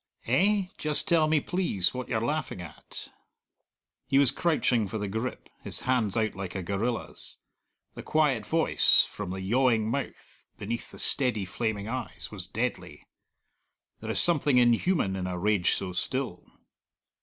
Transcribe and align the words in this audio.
"Eh?... 0.25 0.63
Just 0.79 1.07
tell 1.07 1.27
me, 1.27 1.39
please, 1.39 1.93
what 1.93 2.09
you're 2.09 2.19
laughing 2.25 2.59
at." 2.59 3.09
He 4.07 4.17
was 4.17 4.31
crouching 4.31 4.87
for 4.87 4.97
the 4.97 5.07
grip, 5.07 5.47
his 5.61 5.81
hands 5.81 6.17
out 6.17 6.33
like 6.33 6.55
a 6.55 6.63
gorilla's. 6.63 7.37
The 7.93 8.01
quiet 8.01 8.43
voice, 8.43 9.03
from 9.05 9.29
the 9.29 9.41
yawing 9.41 9.91
mouth, 9.91 10.47
beneath 10.57 10.89
the 10.89 10.97
steady, 10.97 11.45
flaming 11.45 11.87
eyes, 11.87 12.31
was 12.31 12.47
deadly. 12.47 13.03
There 13.99 14.09
is 14.09 14.19
something 14.19 14.57
inhuman 14.57 15.15
in 15.15 15.27
a 15.27 15.37
rage 15.37 15.73
so 15.75 15.93
still. 15.93 16.47